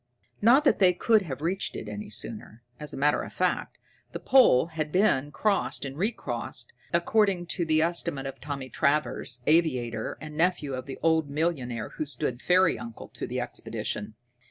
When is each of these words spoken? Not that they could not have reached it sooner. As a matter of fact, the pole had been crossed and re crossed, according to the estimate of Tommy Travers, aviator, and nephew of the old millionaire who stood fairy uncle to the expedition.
Not 0.41 0.63
that 0.63 0.79
they 0.79 0.93
could 0.93 1.21
not 1.21 1.27
have 1.27 1.41
reached 1.43 1.75
it 1.75 2.11
sooner. 2.13 2.63
As 2.79 2.91
a 2.91 2.97
matter 2.97 3.21
of 3.21 3.31
fact, 3.31 3.77
the 4.13 4.19
pole 4.19 4.65
had 4.73 4.91
been 4.91 5.31
crossed 5.31 5.85
and 5.85 5.95
re 5.95 6.11
crossed, 6.11 6.73
according 6.91 7.45
to 7.53 7.65
the 7.65 7.83
estimate 7.83 8.25
of 8.25 8.41
Tommy 8.41 8.67
Travers, 8.69 9.43
aviator, 9.45 10.17
and 10.19 10.35
nephew 10.35 10.73
of 10.73 10.87
the 10.87 10.97
old 11.03 11.29
millionaire 11.29 11.89
who 11.89 12.05
stood 12.07 12.41
fairy 12.41 12.79
uncle 12.79 13.09
to 13.09 13.27
the 13.27 13.39
expedition. 13.39 14.15